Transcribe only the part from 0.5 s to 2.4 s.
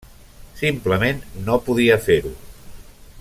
Simplement no podia fer-ho.